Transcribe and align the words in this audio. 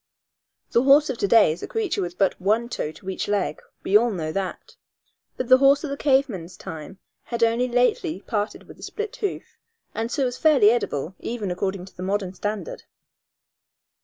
The 0.71 0.81
horse 0.81 1.11
of 1.11 1.19
to 1.19 1.27
day 1.27 1.51
is 1.51 1.61
a 1.61 1.67
creature 1.67 2.01
with 2.01 2.17
but 2.17 2.33
one 2.41 2.69
toe 2.69 2.91
to 2.91 3.07
each 3.07 3.27
leg 3.27 3.61
we 3.83 3.95
all 3.95 4.09
know 4.09 4.31
that 4.31 4.75
but 5.37 5.47
the 5.47 5.59
horse 5.59 5.83
of 5.83 5.91
the 5.91 5.95
cave 5.95 6.27
man's 6.27 6.57
time 6.57 6.97
had 7.25 7.43
only 7.43 7.67
lately 7.67 8.19
parted 8.21 8.63
with 8.67 8.77
the 8.77 8.81
split 8.81 9.15
hoof, 9.17 9.59
and 9.93 10.11
so 10.11 10.25
was 10.25 10.39
fairly 10.39 10.71
edible, 10.71 11.13
even 11.19 11.51
according 11.51 11.85
to 11.85 11.95
the 11.95 12.01
modern 12.01 12.33
standard. 12.33 12.81